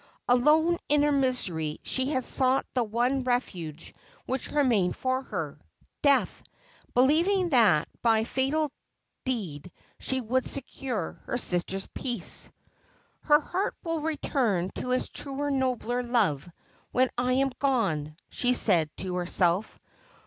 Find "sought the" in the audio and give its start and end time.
2.25-2.83